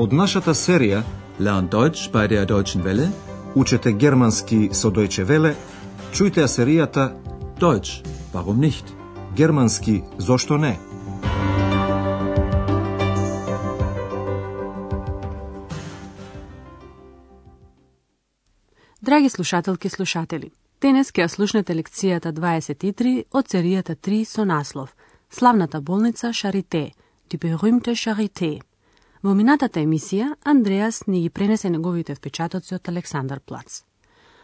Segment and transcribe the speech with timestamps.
[0.00, 1.02] Од нашата серија
[1.38, 3.08] Learn Deutsch bei der Deutschen Welle.
[3.54, 5.50] Учете германски со Deutsche Welle,
[6.12, 7.04] чујте ја серијата
[7.60, 8.00] Deutsch,
[8.32, 8.84] warum nicht?
[9.36, 10.78] Германски зошто не?
[19.02, 24.96] Драги слушателки и слушатели, денес ќе ја слушнете лекцијата 23 од серијата 3 со наслов
[25.30, 26.90] Славната болница Шарите,
[27.30, 28.69] Die berühmte Charité.
[29.20, 33.82] Во минатата емисија, Андреас ни ги пренесе неговите впечатоци од Александар Плац.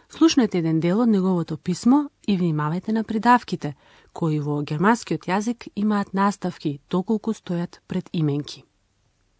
[0.07, 3.71] Слушнете еден дел од неговото писмо и внимавајте на придавките,
[4.13, 8.63] кои во германскиот јазик имаат наставки, доколку стојат пред именки.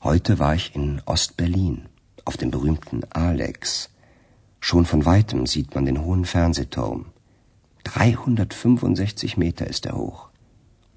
[0.01, 1.85] Heute war ich in Ostberlin,
[2.25, 3.89] auf dem berühmten Alex.
[4.59, 7.05] Schon von weitem sieht man den hohen Fernsehturm.
[7.83, 10.29] 365 Meter ist er hoch.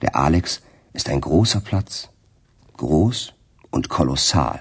[0.00, 0.62] Der Alex
[0.94, 2.08] ist ein großer Platz.
[2.78, 3.34] Groß
[3.70, 4.60] und kolossal.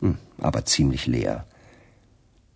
[0.00, 1.46] Hm, aber ziemlich leer.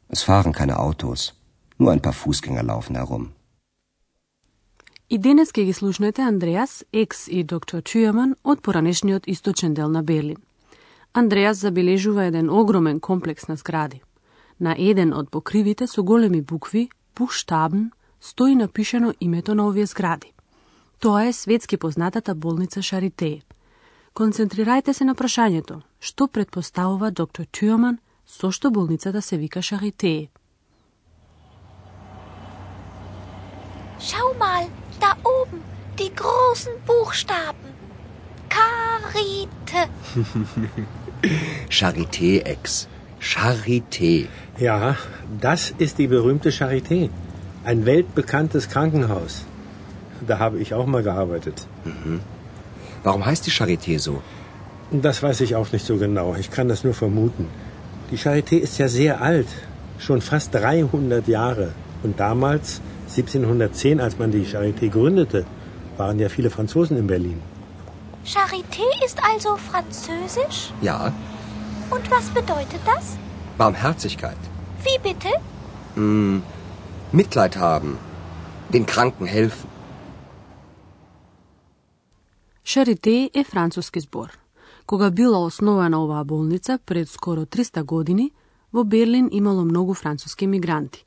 [0.09, 1.35] Es fahren keine Autos.
[1.79, 3.33] Nur ein paar Fußgänger laufen herum.
[5.09, 10.03] И денес ќе ги слушнете Андреас, екс и доктор Чујаман од поранешниот источен дел на
[10.03, 10.41] Берлин.
[11.13, 14.01] Андреас забележува еден огромен комплекс на згради.
[14.61, 20.33] На еден од покривите со големи букви, „БУШТАБН“ стои напишано името на овие згради.
[21.01, 23.41] Тоа е светски познатата болница Шарите.
[24.14, 30.30] Концентрирајте се на прашањето, што предпоставува доктор Тюоман, со што болницата се вика Шарите.
[34.00, 35.62] Schau mal, da oben,
[35.98, 37.74] die großen Buchstaben.
[38.56, 39.82] Karite.
[41.70, 42.88] Charité, Ex.
[43.20, 44.28] Charité.
[44.58, 44.96] Ja,
[45.42, 47.10] das ist die berühmte Charité.
[47.66, 49.46] Ein weltbekanntes Krankenhaus.
[50.26, 51.68] Da habe ich auch mal gearbeitet.
[53.05, 54.23] Warum heißt die Charité so?
[54.91, 56.35] Das weiß ich auch nicht so genau.
[56.35, 57.49] Ich kann das nur vermuten.
[58.11, 59.49] Die Charité ist ja sehr alt.
[59.99, 61.73] Schon fast 300 Jahre.
[62.03, 65.45] Und damals, 1710, als man die Charité gründete,
[65.97, 67.41] waren ja viele Franzosen in Berlin.
[68.25, 70.73] Charité ist also französisch?
[70.81, 71.13] Ja,
[71.91, 73.17] Und was bedeutet das?
[73.59, 74.37] Barmherzigkeit.
[74.83, 75.29] Wie bitte?
[75.95, 76.43] Hm,
[77.13, 77.99] Mitleid haben.
[78.71, 79.69] Den Kranken helfen.
[82.65, 84.39] Шарите е француски збор.
[84.87, 88.33] Кога била основана оваа болница пред скоро 300 години,
[88.73, 91.05] во Берлин имало многу француски мигранти.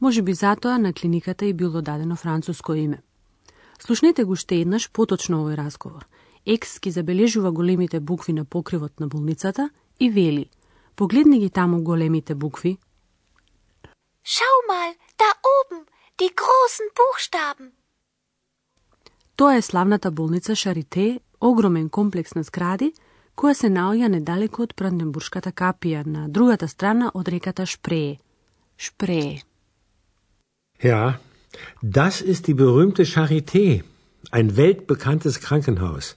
[0.00, 3.02] Може би затоа на клиниката и било дадено француско име.
[3.78, 6.06] Слушнете го уште еднаш поточно овој разговор.
[6.46, 10.50] Екс ги забележува големите букви на покривот на болницата и вели
[11.00, 12.78] Погледни ги таму големите букви.
[14.22, 14.90] Schau mal,
[15.20, 15.80] da oben,
[16.18, 17.79] die großen Buchstaben.
[19.40, 22.90] Тоа е славната болница Шарите, огромен комплекс на згради,
[23.36, 28.18] која се наоѓа недалеко од Бранденбуршката капија, на другата страна од реката Шпрее.
[28.76, 29.40] Шпрее.
[30.82, 31.16] Ja,
[31.80, 33.82] das ist die berühmte Charité.
[34.30, 36.16] Ein weltbekanntes Krankenhaus.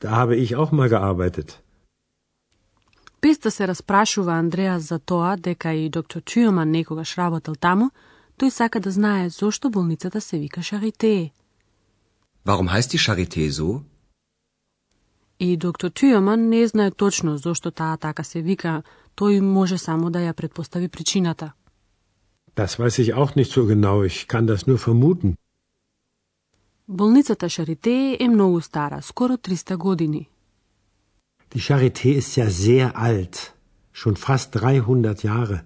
[0.00, 1.58] Da habe ich auch mal gearbeitet.
[3.22, 7.90] Без да се распрашува Андреа за тоа дека и доктор Чујоман некогаш работел таму,
[8.36, 11.32] тој сака да знае зошто болницата се вика Шарите.
[12.44, 13.84] Warum heißt die Charité so?
[15.38, 18.82] И доктор Чујоман не знае точно зошто таа така се вика,
[19.16, 21.52] тој може само да ја предпостави причината.
[22.56, 24.04] Das weiß ich auch nicht so genau.
[24.04, 25.34] Ich kann das nur vermuten.
[26.88, 30.28] Болницата Шарите е многу стара, скоро 300 години.
[31.54, 33.54] Die Charité ist ja sehr alt.
[33.94, 35.58] Schon fast 300 Jahre.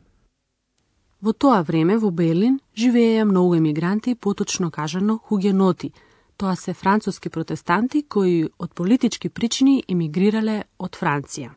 [1.22, 5.92] Во тоа време во Берлин живееја многу емигранти, поточно кажано хугеноти.
[6.36, 11.50] Тоа се француски протестанти кои од политички причини емигрирале од Франција.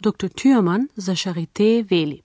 [0.00, 2.22] Доктор Тюаман за Шарите вели.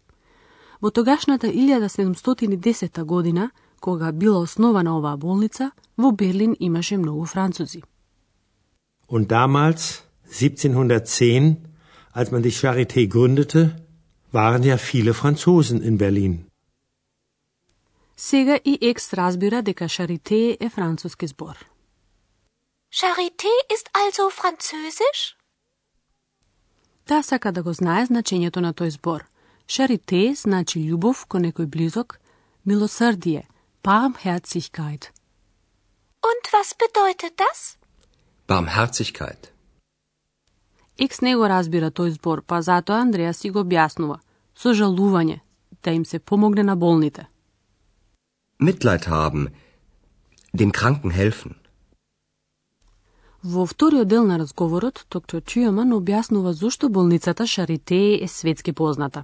[0.82, 7.84] Во тогашната 1710 година, кога била основана оваа болница, во Берлин имаше многу французи.
[9.08, 11.56] Und damals, 1710,
[12.14, 13.76] als man die Charité gründete,
[14.32, 16.44] waren ja viele Franzosen in Berlin.
[18.18, 21.77] Сега и екс разбира дека Шарите е француски збор.
[23.02, 25.24] Charité ist also französisch?
[27.06, 29.22] Таа сака да го знае значењето на тој збор.
[29.68, 32.18] Шарите значи љубов кон некој близок,
[32.66, 33.44] милосрдие,
[33.84, 35.04] Barmherzigkeit.
[36.30, 37.78] Und was bedeutet das?
[38.48, 39.54] Barmherzigkeit.
[40.98, 44.18] Екс не го разбира тој збор, па затоа Андреа си го објаснува.
[44.58, 45.40] Сожалување,
[45.84, 47.28] да им се помогне на болните.
[48.60, 49.54] Mitleid haben.
[50.54, 51.67] Dem Kranken helfen.
[53.44, 59.24] Во вториот дел на разговорот, доктор Чујаман објаснува зошто болницата Шарите е светски позната.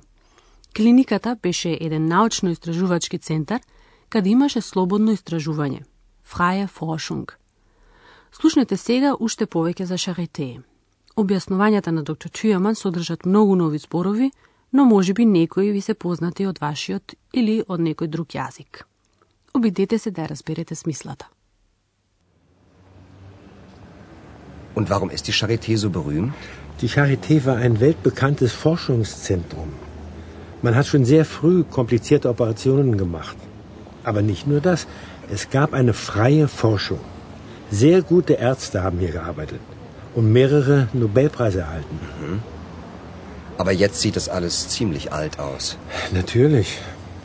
[0.76, 3.62] Клиниката беше еден научно-истражувачки центар,
[4.10, 5.82] каде имаше слободно истражување,
[6.30, 7.40] Фраја Фошунг.
[8.32, 10.62] Слушнете сега уште повеќе за Шарите.
[11.18, 14.32] Објаснувањата на доктор Чујаман содржат многу нови зборови,
[14.74, 18.86] но може би некои ви се познати од вашиот или од некој друг јазик.
[19.54, 21.26] Обидете се да разберете смислата.
[24.76, 26.34] Und warum ist die Charité so berühmt?
[26.82, 29.70] Die Charité war ein weltbekanntes Forschungszentrum.
[30.62, 33.38] Man hat schon sehr früh komplizierte Operationen gemacht.
[34.04, 34.88] Aber nicht nur das.
[35.32, 37.00] Es gab eine freie Forschung.
[37.72, 39.60] Sehr gute Ärzte haben hier gearbeitet
[40.16, 42.00] und mehrere Nobelpreise erhalten.
[42.22, 42.40] Mhm.
[43.58, 45.78] Aber jetzt sieht das alles ziemlich alt aus.
[46.12, 46.80] Natürlich.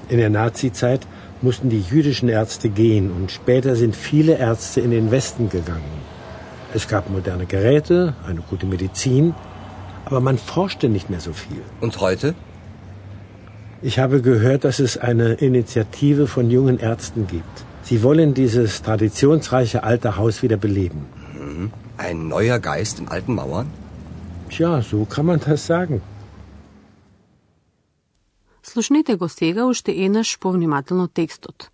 [0.08, 1.06] In der Nazizeit
[1.42, 6.07] mussten die jüdischen Ärzte gehen und später sind viele Ärzte in den Westen gegangen.
[6.73, 9.35] Es gab moderne Geräte, eine gute Medizin,
[10.05, 11.61] aber man forschte nicht mehr so viel.
[11.81, 12.33] Und heute?
[13.81, 17.65] Ich habe gehört, dass es eine Initiative von jungen Ärzten gibt.
[17.83, 21.05] Sie wollen dieses traditionsreiche alte Haus wieder beleben.
[21.33, 21.71] Mhm.
[21.97, 23.67] Ein neuer Geist in alten Mauern?
[24.49, 26.01] Tja, so kann man das sagen.
[28.63, 31.69] Слушнете го сега уште еднаш повнимателно текстот.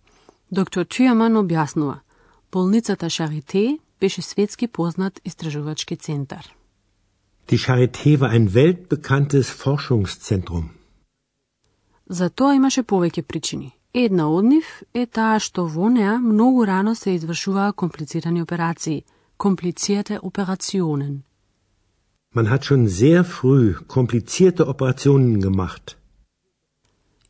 [0.50, 2.00] Доктор Чујаман објаснува.
[2.52, 6.55] Болницата Шарите беше светски познат истражувачки центар.
[7.49, 10.65] Die Charité war ein weltbekanntes Forschungszentrum.
[12.09, 13.71] За тоа имаше повеќе причини.
[13.93, 19.05] Една од нив е таа што во неа многу рано се извршуваа комплицирани операции,
[19.37, 21.23] komplizierte Operationen.
[22.35, 25.95] Man hat schon sehr früh komplizierte Operationen gemacht.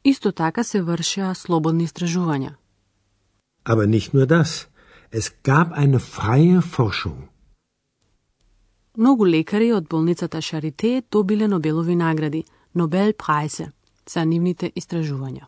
[0.03, 2.51] Исто така се вршеа слободни истражувања.
[3.65, 4.67] Aber nicht nur das.
[5.14, 7.28] Es gab eine freie Forschung.
[8.96, 12.44] Многу лекари од болницата Шарите добиле Нобелови награди,
[12.74, 13.72] Nobelpreise,
[14.08, 15.46] за нивните истражувања.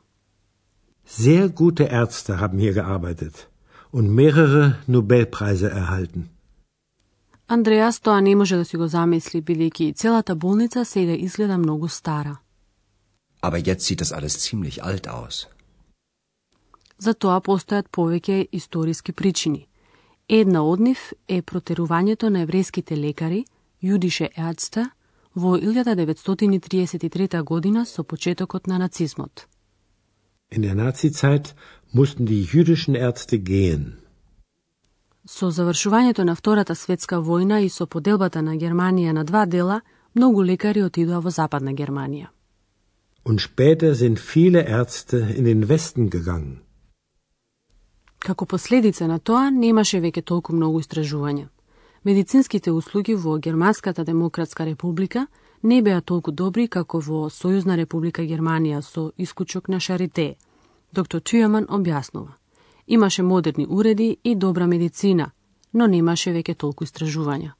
[1.06, 3.48] Sehr gute Ärzte haben hier gearbeitet
[3.92, 6.28] und mehrere Nobelpreise erhalten.
[7.48, 12.36] Андреас тоа не може да си го замисли, бидејќи целата болница сега изгледа многу стара.
[13.42, 15.46] Aber jetzt sieht das alles ziemlich alt aus.
[16.99, 19.67] За тоа постојат повеќе историски причини.
[20.29, 23.45] Една од нив е протерувањето на еврејските лекари,
[23.81, 24.89] јудише Еацта,
[25.35, 29.47] во 1933 година со почетокот на нацизмот.
[30.51, 31.55] In der Nazizeit
[31.93, 33.93] mussten die jüdischen Ärzte gehen.
[35.25, 39.81] Со завршувањето на Втората светска војна и со поделбата на Германија на два дела,
[40.15, 42.27] многу лекари отидоа во Западна Германија.
[43.23, 46.66] Und später sind viele Ärzte in den Westen gegangen.
[48.27, 51.45] Како последица на тоа, немаше веќе толку многу истражувања.
[52.03, 55.27] Медицинските услуги во Германската демократска република
[55.63, 60.35] не беа толку добри како во Сојузна република Германија со исклучок на Шарите.
[60.91, 62.35] Доктор Чујаман објаснува.
[62.87, 65.31] Имаше модерни уреди и добра медицина,
[65.73, 67.53] но немаше веќе толку истражувања.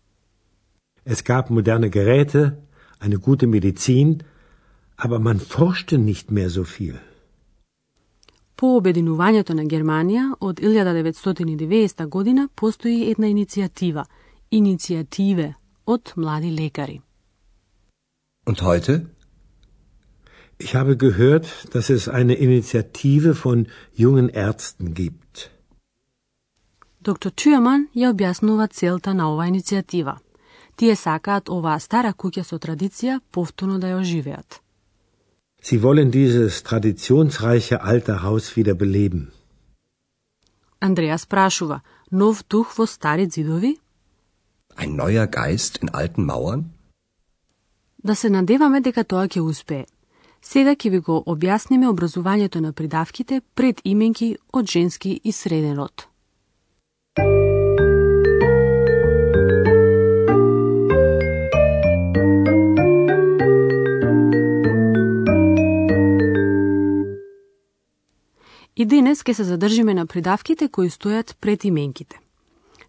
[1.05, 2.57] Es gab moderne Geräte,
[2.99, 4.17] eine gute Medizin,
[4.97, 7.06] aber man forschte nicht mehr so viel.
[8.57, 14.05] По обединувањето на Германија од 1990 година постои една иницијатива,
[14.51, 15.53] иницијативе
[15.85, 17.01] од млади лекари.
[18.45, 19.05] Und heute?
[20.57, 25.51] Ich habe gehört, dass es eine Initiative von jungen Ärzten gibt.
[26.99, 30.17] Доктор Чујаман ја објаснува целта на оваа иницијатива.
[30.75, 34.61] Тие сакаат оваа стара куќа со традиција повторно да ја оживеат.
[35.67, 39.21] Sie wollen dieses traditionsreiche alte Haus wieder beleben.
[40.79, 43.73] Андреа спрашува, нов дух во стари зидови?
[44.77, 46.63] Ein neuer Geist in alten Mauern?
[47.97, 49.85] Да се надеваме дека тоа ќе успее.
[50.41, 56.07] Сега ќе ви го објасниме образувањето на придавките пред именки од женски и среден род.
[68.77, 72.19] И денес ќе се задржиме на придавките кои стојат пред именките.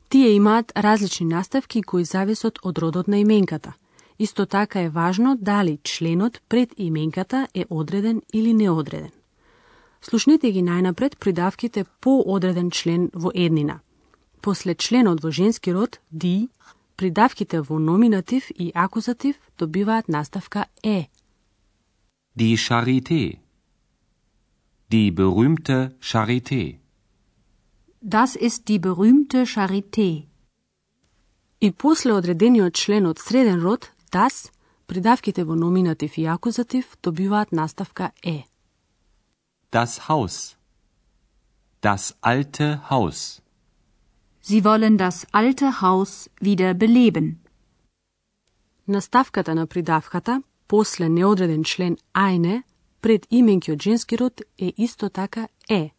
[0.08, 3.72] Тие имаат различни наставки кои зависат од родот на именката.
[4.18, 9.10] Исто така е важно дали членот пред именката е одреден или неодреден.
[10.02, 13.80] Слушнете ги најнапред придавките по одреден член во еднина.
[14.42, 16.48] После членот во женски род, ди,
[16.96, 21.08] придавките во номинатив и акузатив добиваат наставка е.
[22.38, 23.47] Die Charité.
[24.89, 26.79] Die berühmte Charité.
[28.01, 30.27] Das ist die berühmte Charité.
[31.59, 34.51] И после одредениот член од среден род, das,
[34.87, 38.43] придавките во номинатив и акузатив добиваат наставка е.
[39.71, 40.57] Das Haus.
[41.81, 43.41] Das alte Haus.
[44.41, 47.39] Sie wollen das alte Haus wieder beleben.
[48.87, 52.63] Наставката на придавката, после неодреден член eine,
[53.01, 55.91] пред именкиот женски род е исто така е.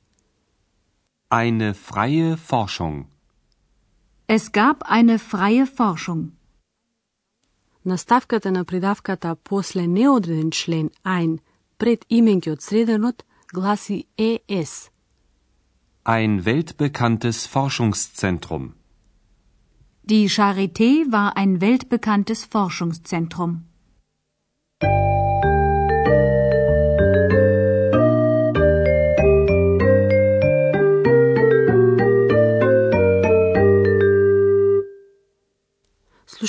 [1.31, 3.05] Eine freie Forschung.
[4.29, 6.31] Es gab eine freie Forschung.
[7.87, 11.38] Наставката на придавката после неодреден член ein
[11.79, 13.25] пред именкиот среден род
[13.55, 14.07] гласи
[14.49, 14.91] es.
[16.05, 18.64] Ein weltbekanntes Forschungszentrum.
[20.12, 23.53] Die Charité war ein weltbekanntes Forschungszentrum.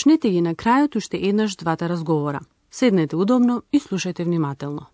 [0.00, 2.38] Слушнете ги на крајот уште еднаш двата разговора.
[2.73, 4.87] Седнете удобно и слушајте внимателно.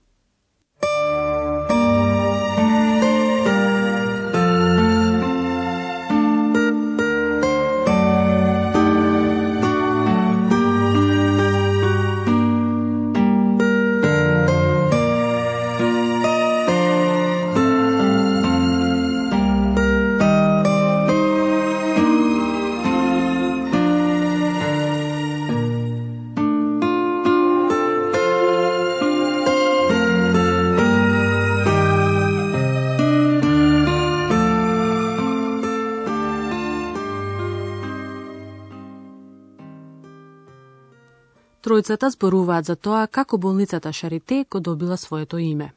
[41.86, 45.74] Тројцата зборуваат за тоа како болницата Шарите го добила своето име.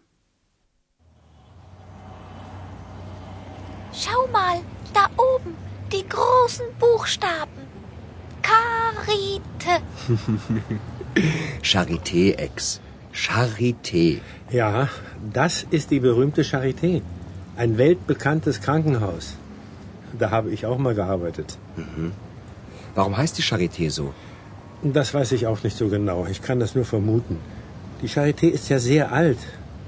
[3.92, 4.62] Schau mal,
[4.94, 5.54] da oben,
[5.90, 7.66] die großen Buchstaben.
[8.48, 9.74] Karite.
[11.62, 12.80] Charité, Ex.
[13.12, 14.20] Charité.
[14.50, 14.88] Ja,
[15.38, 17.02] das ist die berühmte Charité.
[17.56, 19.36] Ein weltbekanntes Krankenhaus.
[20.18, 21.58] Da habe ich auch mal gearbeitet.
[22.94, 24.12] Warum heißt die Charité so?
[24.81, 26.25] Das weiß ich auch nicht so genau.
[26.25, 27.37] Ich kann das nur vermuten.
[28.01, 29.39] Die Charité ist ja sehr alt.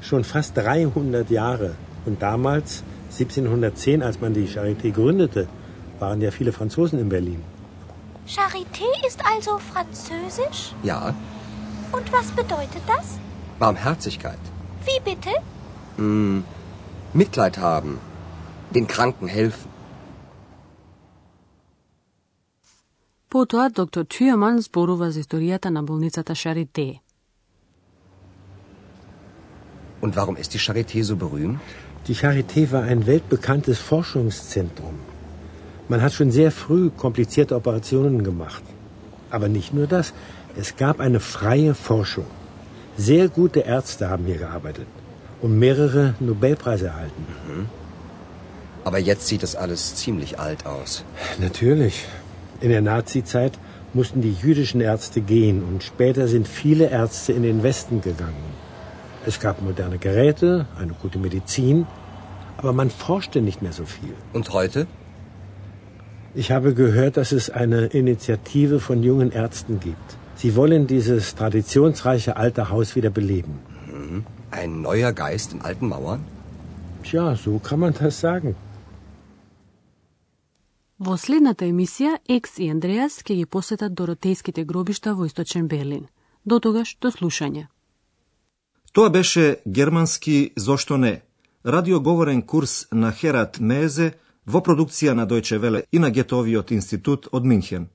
[0.02, 1.76] Schon fast 300 Jahre.
[2.06, 5.48] Und damals, 1710, als man die Charité gründete,
[6.00, 7.42] waren ja viele Franzosen in Berlin.
[8.28, 10.74] Charité ist also französisch?
[10.84, 11.14] Ja,
[11.92, 13.20] Und was bedeutet das?
[13.60, 14.40] Barmherzigkeit.
[14.86, 15.30] Wie bitte?
[15.98, 16.44] Hm,
[17.14, 18.00] Mitleid haben.
[18.74, 19.70] Den Kranken helfen.
[23.31, 27.01] Потоа доктор Тюјаман зборува за историјата на болницата Шарите.
[30.01, 31.59] Und warum ist die Charité so berühmt?
[32.07, 34.97] Die Charité war ein weltbekanntes Forschungszentrum.
[35.89, 38.63] Man hat schon sehr früh komplizierte Operationen gemacht.
[39.31, 40.13] Aber nicht nur das.
[40.57, 42.27] Es gab eine freie Forschung.
[42.97, 44.87] Sehr gute Ärzte haben hier gearbeitet
[45.43, 47.27] und mehrere Nobelpreise erhalten.
[48.85, 51.05] Aber jetzt sieht das alles ziemlich alt aus.
[51.39, 52.07] Natürlich.
[52.62, 53.58] In der Nazizeit
[53.94, 58.50] mussten die jüdischen Ärzte gehen und später sind viele Ärzte in den Westen gegangen.
[59.26, 61.86] Es gab moderne Geräte, eine gute Medizin,
[62.58, 64.14] aber man forschte nicht mehr so viel.
[64.34, 64.88] Und heute?
[66.34, 70.18] Ich habe gehört, dass es eine Initiative von jungen Ärzten gibt.
[70.36, 73.60] Sie wollen dieses traditionsreiche alte Haus wieder beleben.
[74.52, 76.26] Ein neuer Geist in alten Mauern?
[77.04, 78.56] Tja, so kann man das sagen.
[81.02, 86.04] Во следната емисија, Екс и Андреас ќе ги посетат Доротејските гробишта во Источен Берлин.
[86.46, 87.64] До тогаш, до слушање.
[88.94, 91.22] Тоа беше германски Зошто не?
[91.66, 94.12] Радиоговорен курс на Херат Мезе
[94.46, 97.90] во продукција на Дојче Веле и на Гетовиот институт од Минхен.